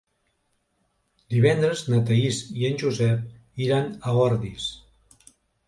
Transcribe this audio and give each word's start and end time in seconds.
Divendres 1.33 1.83
na 1.91 1.99
Thaís 2.09 2.41
i 2.63 2.67
en 2.71 2.81
Josep 2.85 3.63
iran 3.69 3.95
a 4.13 4.17
Ordis. 4.27 4.69